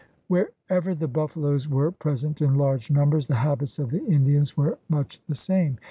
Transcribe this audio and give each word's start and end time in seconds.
Wherever 0.29 0.95
the 0.95 1.07
buffaloes 1.07 1.69
were 1.69 1.91
present 1.91 2.41
in 2.41 2.55
large 2.55 2.89
numbers, 2.89 3.27
the 3.27 3.35
habits 3.35 3.77
of 3.77 3.91
the 3.91 4.03
Indians 4.03 4.57
were 4.57 4.79
much 4.89 5.21
the 5.29 5.35
same. 5.35 5.77